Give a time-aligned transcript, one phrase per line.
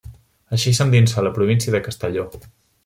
[0.57, 2.29] Així s'endinsa a la província de Castelló.